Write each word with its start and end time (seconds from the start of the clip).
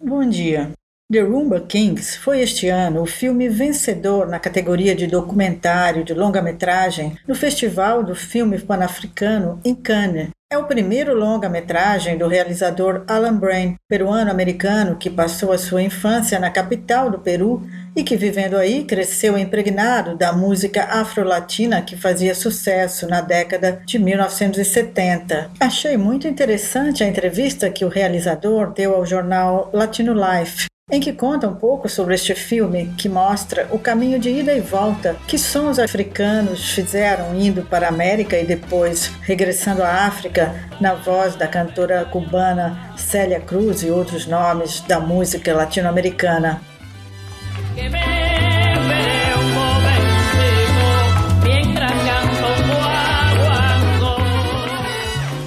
Bom 0.00 0.28
dia. 0.28 0.70
The 1.10 1.20
Rumba 1.20 1.60
Kings 1.60 2.16
foi 2.18 2.40
este 2.40 2.68
ano 2.68 3.02
o 3.02 3.06
filme 3.06 3.48
vencedor 3.48 4.28
na 4.28 4.38
categoria 4.38 4.94
de 4.94 5.08
documentário 5.08 6.04
de 6.04 6.14
longa-metragem 6.14 7.18
no 7.26 7.34
Festival 7.34 8.04
do 8.04 8.14
Filme 8.14 8.60
Pan-Africano 8.60 9.60
em 9.64 9.74
Cannes. 9.74 10.28
É 10.50 10.56
o 10.56 10.64
primeiro 10.64 11.14
longa-metragem 11.14 12.16
do 12.16 12.26
realizador 12.26 13.04
Alan 13.06 13.36
Brain, 13.36 13.76
peruano-americano 13.86 14.96
que 14.96 15.10
passou 15.10 15.52
a 15.52 15.58
sua 15.58 15.82
infância 15.82 16.40
na 16.40 16.50
capital 16.50 17.10
do 17.10 17.18
Peru 17.18 17.68
e 17.94 18.02
que, 18.02 18.16
vivendo 18.16 18.56
aí, 18.56 18.82
cresceu 18.84 19.36
impregnado 19.36 20.16
da 20.16 20.32
música 20.32 20.84
afro-latina 20.84 21.82
que 21.82 21.98
fazia 21.98 22.34
sucesso 22.34 23.06
na 23.06 23.20
década 23.20 23.82
de 23.84 23.98
1970. 23.98 25.50
Achei 25.60 25.98
muito 25.98 26.26
interessante 26.26 27.04
a 27.04 27.06
entrevista 27.06 27.68
que 27.68 27.84
o 27.84 27.90
realizador 27.90 28.72
deu 28.72 28.94
ao 28.94 29.04
jornal 29.04 29.68
Latino 29.70 30.14
Life 30.14 30.66
em 30.90 31.00
que 31.00 31.12
conta 31.12 31.46
um 31.46 31.54
pouco 31.54 31.86
sobre 31.86 32.14
este 32.14 32.34
filme 32.34 32.94
que 32.96 33.10
mostra 33.10 33.68
o 33.70 33.78
caminho 33.78 34.18
de 34.18 34.30
ida 34.30 34.54
e 34.54 34.60
volta 34.60 35.16
que 35.26 35.38
sons 35.38 35.78
africanos 35.78 36.70
fizeram 36.70 37.34
indo 37.34 37.62
para 37.62 37.86
a 37.86 37.90
América 37.90 38.38
e 38.38 38.46
depois 38.46 39.12
regressando 39.20 39.82
à 39.82 40.06
África 40.06 40.54
na 40.80 40.94
voz 40.94 41.34
da 41.34 41.46
cantora 41.46 42.06
cubana 42.06 42.94
Célia 42.96 43.38
Cruz 43.38 43.82
e 43.82 43.90
outros 43.90 44.26
nomes 44.26 44.80
da 44.80 44.98
música 44.98 45.54
latino-americana. 45.54 46.62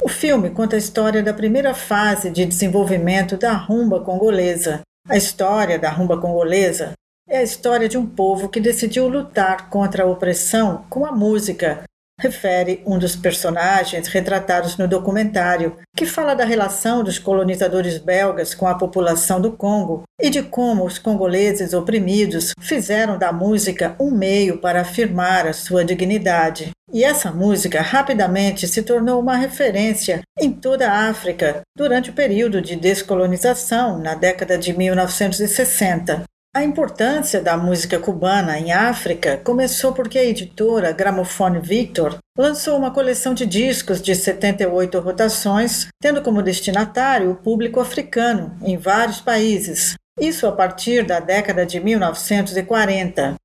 O 0.04 0.08
filme 0.08 0.52
conta 0.52 0.76
a 0.76 0.80
história 0.80 1.24
da 1.24 1.34
primeira 1.34 1.74
fase 1.74 2.30
de 2.30 2.46
desenvolvimento 2.46 3.38
da 3.38 3.54
rumba 3.54 4.02
congolesa, 4.02 4.82
a 5.08 5.18
história 5.18 5.80
da 5.80 5.90
rumba 5.90 6.20
congolesa 6.20 6.94
é 7.28 7.38
a 7.38 7.44
história 7.44 7.88
de 7.88 7.98
um 7.98 8.06
povo 8.06 8.50
que 8.50 8.60
decidiu 8.60 9.08
lutar 9.08 9.70
contra 9.70 10.04
a 10.04 10.08
opressão 10.08 10.86
com 10.90 11.06
a 11.06 11.12
música, 11.12 11.84
refere 12.22 12.84
um 12.86 13.00
dos 13.00 13.16
personagens 13.16 14.08
retratados 14.08 14.78
no 14.78 14.88
documentário, 14.88 15.76
que 15.96 16.06
fala 16.06 16.36
da 16.36 16.46
relação 16.46 17.04
dos 17.04 17.18
colonizadores 17.18 17.98
belgas 17.98 18.54
com 18.54 18.68
a 18.68 18.76
população 18.76 19.42
do 19.42 19.52
Congo 19.52 20.04
e 20.22 20.30
de 20.30 20.44
como 20.44 20.86
os 20.86 21.00
congoleses 21.00 21.74
oprimidos 21.74 22.54
fizeram 22.62 23.18
da 23.18 23.34
música 23.34 23.96
um 24.00 24.12
meio 24.12 24.60
para 24.60 24.82
afirmar 24.82 25.48
a 25.48 25.54
sua 25.54 25.84
dignidade. 25.84 26.70
E 26.94 27.04
essa 27.04 27.32
música 27.32 27.82
rapidamente 27.82 28.68
se 28.68 28.84
tornou 28.84 29.20
uma 29.20 29.38
referência 29.38 30.22
em 30.40 30.52
toda 30.52 30.90
a 30.90 31.10
África 31.10 31.62
durante 31.76 32.10
o 32.10 32.14
período 32.14 32.62
de 32.62 32.76
descolonização 32.76 33.98
na 33.98 34.14
década 34.14 34.58
de 34.58 34.74
1960. 34.78 36.24
A 36.54 36.66
importância 36.66 37.42
da 37.42 37.56
música 37.56 37.98
cubana 37.98 38.60
em 38.60 38.74
África 38.74 39.38
começou 39.38 39.94
porque 39.94 40.20
a 40.20 40.26
editora 40.26 40.92
Gramophone 40.92 41.62
Victor 41.62 42.18
lançou 42.38 42.78
uma 42.78 42.92
coleção 42.92 43.34
de 43.34 43.46
discos 43.46 44.02
de 44.02 44.14
78 44.14 45.00
rotações, 45.00 45.88
tendo 46.02 46.22
como 46.22 46.44
destinatário 46.44 47.32
o 47.32 47.38
público 47.38 47.80
africano 47.80 48.54
em 48.64 48.76
vários 48.76 49.22
países. 49.22 49.96
Isso 50.20 50.46
a 50.46 50.52
partir 50.52 51.06
da 51.06 51.22
década 51.22 51.66
de 51.66 51.80
1940. 51.80 53.36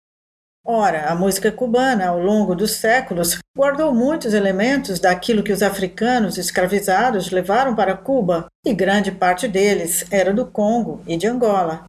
Ora, 0.66 1.06
a 1.08 1.14
música 1.14 1.52
cubana, 1.52 2.08
ao 2.08 2.18
longo 2.18 2.56
dos 2.56 2.72
séculos, 2.72 3.38
guardou 3.56 3.94
muitos 3.94 4.34
elementos 4.34 4.98
daquilo 4.98 5.44
que 5.44 5.52
os 5.52 5.62
africanos 5.62 6.38
escravizados 6.38 7.30
levaram 7.30 7.72
para 7.76 7.96
Cuba, 7.96 8.46
e 8.66 8.74
grande 8.74 9.12
parte 9.12 9.46
deles 9.46 10.04
era 10.10 10.34
do 10.34 10.44
Congo 10.44 11.04
e 11.06 11.16
de 11.16 11.28
Angola. 11.28 11.84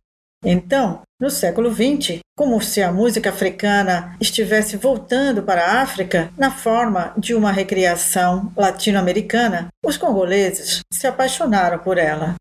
Então, 0.45 1.01
no 1.19 1.29
século 1.29 1.73
XX, 1.73 2.19
como 2.37 2.61
se 2.61 2.81
a 2.83 2.91
música 2.91 3.31
africana 3.31 4.15
estivesse 4.21 4.77
voltando 4.77 5.41
para 5.41 5.65
a 5.65 5.81
África 5.81 6.31
na 6.37 6.51
forma 6.51 7.13
de 7.17 7.33
uma 7.33 7.51
recriação 7.51 8.51
latino-americana, 8.55 9.69
os 9.83 9.97
congoleses 9.97 10.81
se 10.93 11.07
apaixonaram 11.07 11.79
por 11.79 11.97
ela. 11.97 12.35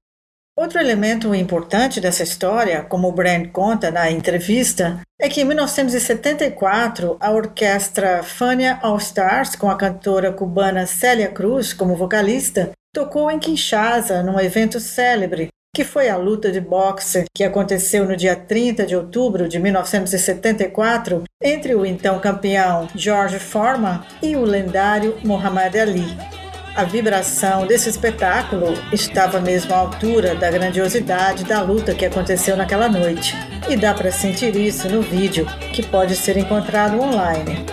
Outro 0.58 0.78
elemento 0.78 1.34
importante 1.34 2.00
dessa 2.00 2.22
história, 2.22 2.82
como 2.82 3.08
o 3.08 3.12
Brand 3.12 3.48
conta 3.48 3.90
na 3.90 4.10
entrevista, 4.10 5.00
é 5.20 5.28
que 5.28 5.42
em 5.42 5.44
1974 5.44 7.16
a 7.20 7.30
orquestra 7.30 8.22
Fania 8.22 8.78
All 8.82 8.96
Stars, 8.96 9.54
com 9.54 9.70
a 9.70 9.76
cantora 9.76 10.32
cubana 10.32 10.86
Célia 10.86 11.28
Cruz 11.28 11.74
como 11.74 11.96
vocalista, 11.96 12.72
tocou 12.94 13.30
em 13.30 13.38
Kinshasa 13.38 14.22
num 14.22 14.40
evento 14.40 14.80
célebre 14.80 15.48
que 15.76 15.84
foi 15.84 16.08
a 16.08 16.16
luta 16.16 16.50
de 16.50 16.58
boxe 16.58 17.26
que 17.34 17.44
aconteceu 17.44 18.06
no 18.08 18.16
dia 18.16 18.34
30 18.34 18.86
de 18.86 18.96
outubro 18.96 19.46
de 19.46 19.58
1974 19.58 21.24
entre 21.42 21.74
o 21.74 21.84
então 21.84 22.18
campeão 22.18 22.88
George 22.94 23.38
Foreman 23.38 24.00
e 24.22 24.36
o 24.36 24.42
lendário 24.42 25.18
Muhammad 25.22 25.76
Ali. 25.76 26.16
A 26.74 26.82
vibração 26.82 27.66
desse 27.66 27.90
espetáculo 27.90 28.72
estava 28.90 29.38
mesmo 29.38 29.74
à 29.74 29.76
altura 29.76 30.34
da 30.34 30.50
grandiosidade 30.50 31.44
da 31.44 31.60
luta 31.60 31.94
que 31.94 32.06
aconteceu 32.06 32.56
naquela 32.56 32.88
noite. 32.88 33.36
E 33.68 33.76
dá 33.76 33.92
para 33.92 34.10
sentir 34.10 34.56
isso 34.56 34.88
no 34.88 35.02
vídeo, 35.02 35.44
que 35.74 35.82
pode 35.82 36.16
ser 36.16 36.38
encontrado 36.38 36.98
online. 36.98 37.66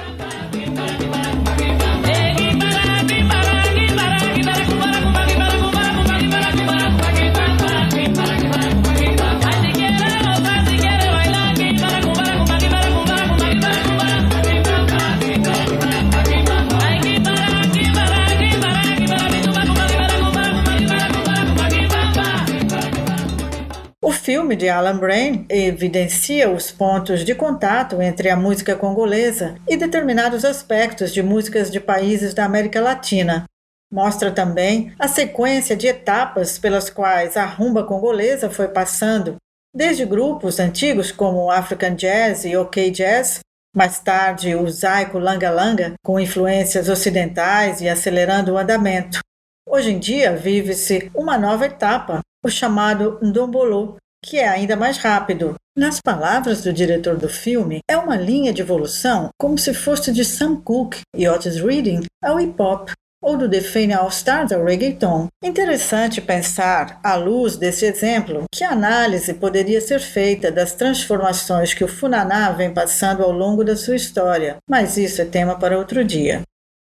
Filme 24.54 24.56
de 24.56 24.70
Alan 24.70 24.98
Brain 24.98 25.46
evidencia 25.50 26.50
os 26.50 26.72
pontos 26.72 27.26
de 27.26 27.34
contato 27.34 28.02
entre 28.02 28.30
a 28.30 28.36
música 28.36 28.76
congolesa 28.76 29.56
e 29.68 29.76
determinados 29.76 30.46
aspectos 30.46 31.12
de 31.12 31.24
músicas 31.24 31.72
de 31.72 31.80
países 31.80 32.34
da 32.34 32.46
América 32.46 32.80
Latina. 32.80 33.46
Mostra 33.92 34.32
também 34.32 34.94
a 35.00 35.08
sequência 35.08 35.76
de 35.76 35.88
etapas 35.88 36.60
pelas 36.60 36.90
quais 36.90 37.36
a 37.36 37.46
rumba 37.46 37.84
congolesa 37.84 38.50
foi 38.50 38.68
passando, 38.68 39.38
desde 39.74 40.06
grupos 40.06 40.60
antigos 40.60 41.12
como 41.12 41.50
African 41.50 41.96
Jazz 41.96 42.46
e 42.46 42.56
OK 42.56 42.92
Jazz, 42.92 43.40
mais 43.76 44.00
tarde 44.00 44.56
o 44.56 44.70
Zaiko 44.70 45.18
Langa 45.18 45.50
Langa, 45.50 45.94
com 46.04 46.20
influências 46.20 46.90
ocidentais 46.90 47.82
e 47.82 47.90
acelerando 47.90 48.54
o 48.54 48.58
andamento. 48.58 49.20
Hoje 49.68 49.92
em 49.92 50.00
dia 50.00 50.36
vive-se 50.36 51.10
uma 51.16 51.38
nova 51.38 51.66
etapa, 51.66 52.20
o 52.46 52.50
chamado 52.50 53.18
Ndombolo, 53.22 53.98
que 54.24 54.40
é 54.40 54.48
ainda 54.48 54.76
mais 54.76 54.98
rápido. 54.98 55.56
Nas 55.76 56.00
palavras 56.00 56.62
do 56.62 56.72
diretor 56.72 57.18
do 57.18 57.28
filme, 57.28 57.80
é 57.90 57.98
uma 57.98 58.16
linha 58.16 58.54
de 58.54 58.62
evolução 58.62 59.30
como 59.38 59.58
se 59.58 59.74
fosse 59.74 60.12
de 60.12 60.24
Sam 60.24 60.56
Cooke 60.56 61.02
e 61.16 61.28
Otis 61.28 61.58
Reading 61.58 62.02
ao 62.24 62.40
hip 62.40 62.56
hop, 62.62 62.90
ou 63.22 63.38
do 63.38 63.48
Define 63.48 63.94
All 63.94 64.10
Stars 64.10 64.52
ao 64.52 64.64
reggaeton. 64.64 65.28
Interessante 65.44 66.22
pensar, 66.22 67.00
à 67.04 67.16
luz 67.16 67.58
desse 67.58 67.86
exemplo, 67.86 68.44
que 68.54 68.64
análise 68.64 69.34
poderia 69.34 69.82
ser 69.82 70.00
feita 70.00 70.52
das 70.52 70.74
transformações 70.74 71.74
que 71.74 71.84
o 71.84 71.88
Funaná 71.88 72.52
vem 72.52 72.74
passando 72.74 73.24
ao 73.24 73.32
longo 73.32 73.64
da 73.64 73.76
sua 73.76 73.96
história, 73.96 74.58
mas 74.70 74.98
isso 74.98 75.22
é 75.22 75.26
tema 75.26 75.58
para 75.58 75.78
outro 75.78 76.04
dia. 76.04 76.42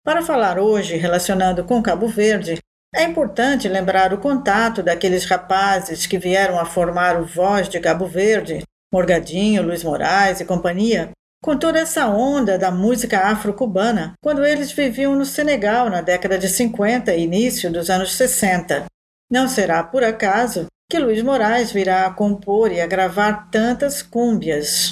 Para 0.04 0.24
falar 0.24 0.58
hoje, 0.58 0.98
relacionando 0.98 1.64
com 1.64 1.84
Cabo 1.84 2.08
Verde, 2.08 2.58
é 2.94 3.04
importante 3.04 3.70
lembrar 3.70 4.14
o 4.14 4.18
contato 4.18 4.84
daqueles 4.84 5.26
rapazes 5.26 6.06
que 6.06 6.18
vieram 6.18 6.60
a 6.60 6.66
formar 6.66 7.20
o 7.20 7.26
Voz 7.26 7.70
de 7.70 7.80
Cabo 7.80 8.06
Verde, 8.06 8.64
Morgadinho, 8.94 9.64
Luiz 9.64 9.84
Moraes 9.84 10.42
e 10.42 10.46
companhia, 10.46 11.12
com 11.42 11.58
toda 11.58 11.80
essa 11.80 12.08
onda 12.08 12.58
da 12.58 12.70
música 12.70 13.20
afro-cubana, 13.20 14.14
quando 14.22 14.46
eles 14.46 14.72
viviam 14.72 15.16
no 15.16 15.26
Senegal 15.26 15.90
na 15.90 16.02
década 16.02 16.38
de 16.38 16.48
50 16.48 17.16
e 17.16 17.24
início 17.24 17.72
dos 17.72 17.90
anos 17.90 18.14
60. 18.14 18.86
Não 19.32 19.48
será 19.48 19.84
por 19.84 20.04
acaso 20.04 20.68
que 20.90 21.00
Luiz 21.00 21.24
Moraes 21.24 21.72
virá 21.72 22.06
a 22.06 22.14
compor 22.14 22.72
e 22.72 22.82
a 22.82 22.86
gravar 22.86 23.50
tantas 23.50 24.04
cúmbias. 24.04 24.90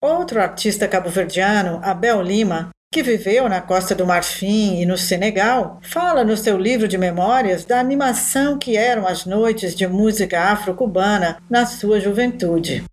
Outro 0.00 0.40
artista 0.40 0.86
cabo-verdiano, 0.86 1.80
Abel 1.82 2.20
Lima, 2.20 2.68
que 2.92 3.02
viveu 3.02 3.48
na 3.48 3.62
Costa 3.62 3.94
do 3.94 4.06
Marfim 4.06 4.78
e 4.78 4.84
no 4.84 4.98
Senegal, 4.98 5.80
fala 5.82 6.22
no 6.22 6.36
seu 6.36 6.58
livro 6.58 6.86
de 6.86 6.98
memórias 6.98 7.64
da 7.64 7.80
animação 7.80 8.58
que 8.58 8.76
eram 8.76 9.08
as 9.08 9.24
noites 9.24 9.74
de 9.74 9.86
música 9.86 10.38
afro-cubana 10.52 11.38
na 11.48 11.64
sua 11.64 11.98
juventude. 11.98 12.84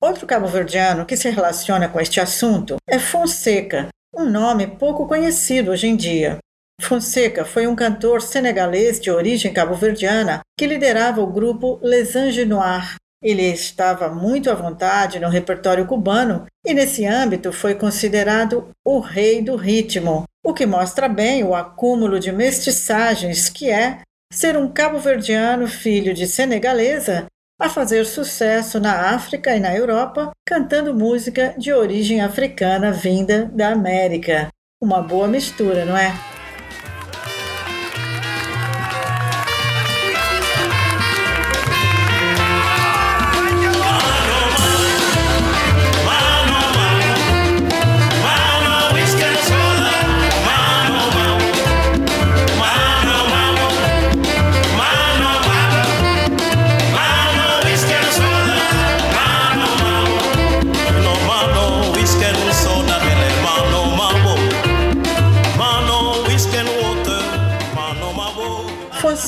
Outro 0.00 0.26
cabo-verdiano 0.26 1.04
que 1.04 1.18
se 1.18 1.28
relaciona 1.28 1.86
com 1.86 2.00
este 2.00 2.18
assunto 2.18 2.76
é 2.88 2.98
Fonseca, 2.98 3.88
um 4.16 4.24
nome 4.24 4.66
pouco 4.66 5.06
conhecido 5.06 5.70
hoje 5.70 5.86
em 5.86 5.96
dia. 5.96 6.38
Fonseca 6.80 7.44
foi 7.44 7.66
um 7.66 7.76
cantor 7.76 8.22
senegalês 8.22 8.98
de 8.98 9.10
origem 9.10 9.52
cabo-verdiana 9.52 10.40
que 10.58 10.66
liderava 10.66 11.20
o 11.20 11.30
grupo 11.30 11.78
Les 11.82 12.16
Anges 12.16 12.48
Noirs. 12.48 12.94
Ele 13.22 13.42
estava 13.42 14.08
muito 14.08 14.50
à 14.50 14.54
vontade 14.54 15.20
no 15.20 15.28
repertório 15.28 15.86
cubano 15.86 16.46
e, 16.64 16.72
nesse 16.72 17.04
âmbito, 17.04 17.52
foi 17.52 17.74
considerado 17.74 18.70
o 18.84 18.98
rei 18.98 19.42
do 19.42 19.56
ritmo, 19.56 20.24
o 20.44 20.54
que 20.54 20.64
mostra 20.64 21.08
bem 21.08 21.44
o 21.44 21.54
acúmulo 21.54 22.18
de 22.18 22.32
mestiçagens 22.32 23.48
que 23.50 23.70
é 23.70 24.00
ser 24.32 24.56
um 24.56 24.68
cabo-verdiano 24.68 25.66
filho 25.66 26.14
de 26.14 26.26
senegalesa 26.26 27.26
a 27.60 27.68
fazer 27.68 28.06
sucesso 28.06 28.80
na 28.80 29.14
África 29.14 29.54
e 29.54 29.60
na 29.60 29.76
Europa, 29.76 30.30
cantando 30.48 30.94
música 30.94 31.54
de 31.58 31.74
origem 31.74 32.22
africana 32.22 32.90
vinda 32.90 33.50
da 33.52 33.68
América. 33.68 34.48
Uma 34.82 35.02
boa 35.02 35.28
mistura, 35.28 35.84
não 35.84 35.94
é? 35.94 36.29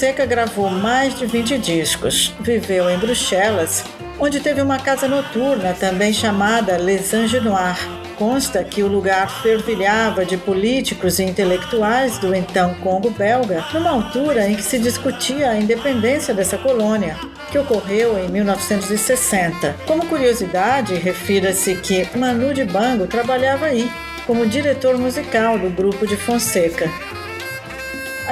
Fonseca 0.03 0.27
gravou 0.27 0.69
mais 0.69 1.17
de 1.17 1.27
20 1.27 1.59
discos. 1.59 2.35
Viveu 2.41 2.91
em 2.91 2.99
Bruxelas, 2.99 3.85
onde 4.19 4.41
teve 4.41 4.61
uma 4.61 4.77
casa 4.77 5.07
noturna 5.07 5.77
também 5.79 6.13
chamada 6.13 6.77
Les 6.77 7.15
Anges 7.15 7.41
Noirs. 7.41 7.79
Consta 8.19 8.65
que 8.65 8.83
o 8.83 8.89
lugar 8.89 9.31
fervilhava 9.43 10.25
de 10.25 10.37
políticos 10.37 11.21
e 11.21 11.23
intelectuais 11.23 12.19
do 12.19 12.35
então 12.35 12.75
Congo 12.83 13.11
belga, 13.11 13.65
numa 13.73 13.91
altura 13.91 14.49
em 14.49 14.57
que 14.57 14.63
se 14.65 14.77
discutia 14.77 15.51
a 15.51 15.57
independência 15.57 16.35
dessa 16.35 16.59
colônia, 16.59 17.17
que 17.53 17.59
ocorreu 17.59 18.19
em 18.19 18.29
1960. 18.29 19.77
Como 19.87 20.07
curiosidade, 20.07 20.97
refira-se 20.97 21.77
que 21.77 22.09
Manu 22.19 22.53
Dibango 22.53 23.07
trabalhava 23.07 23.67
aí, 23.67 23.89
como 24.27 24.49
diretor 24.49 24.99
musical 24.99 25.61
do 25.61 25.71
grupo 25.71 26.05
de 26.09 26.17
Fonseca. 26.17 26.91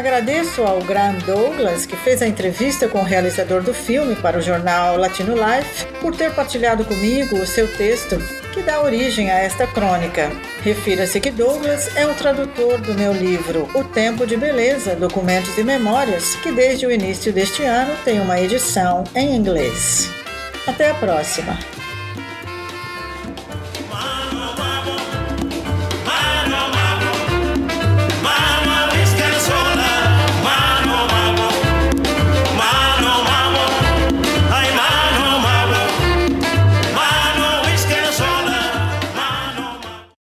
Agradeço 0.00 0.62
ao 0.62 0.80
Graham 0.80 1.18
Douglas, 1.26 1.84
que 1.84 1.94
fez 1.94 2.22
a 2.22 2.26
entrevista 2.26 2.88
com 2.88 3.00
o 3.00 3.04
realizador 3.04 3.62
do 3.62 3.74
filme 3.74 4.16
para 4.16 4.38
o 4.38 4.40
jornal 4.40 4.96
Latino 4.96 5.34
Life, 5.34 5.84
por 6.00 6.16
ter 6.16 6.34
partilhado 6.34 6.86
comigo 6.86 7.36
o 7.36 7.46
seu 7.46 7.68
texto 7.76 8.16
que 8.54 8.62
dá 8.62 8.80
origem 8.80 9.30
a 9.30 9.40
esta 9.40 9.66
crônica. 9.66 10.32
Refira-se 10.62 11.20
que 11.20 11.30
Douglas 11.30 11.94
é 11.98 12.06
o 12.06 12.14
tradutor 12.14 12.80
do 12.80 12.94
meu 12.94 13.12
livro 13.12 13.68
O 13.74 13.84
Tempo 13.84 14.26
de 14.26 14.38
Beleza, 14.38 14.96
Documentos 14.96 15.58
e 15.58 15.62
Memórias, 15.62 16.34
que 16.36 16.50
desde 16.50 16.86
o 16.86 16.90
início 16.90 17.30
deste 17.30 17.62
ano 17.62 17.94
tem 18.02 18.20
uma 18.20 18.40
edição 18.40 19.04
em 19.14 19.36
inglês. 19.36 20.10
Até 20.66 20.88
a 20.88 20.94
próxima! 20.94 21.79